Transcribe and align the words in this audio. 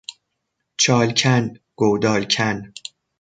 چال 0.81 1.09
کن، 1.19 1.43
گودال 1.79 2.23
کن 2.33 2.57